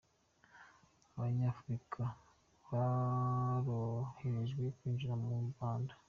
[1.15, 2.03] Abanyafurika
[3.65, 5.93] boroherejwe kwinjira mu Rwanda